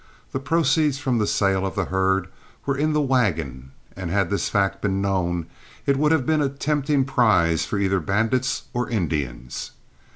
[0.31, 2.27] The proceeds from the sale of the herd
[2.65, 5.45] were in the wagon, and had this fact been known
[5.85, 9.73] it would have been a tempting prize for either bandits or Indians.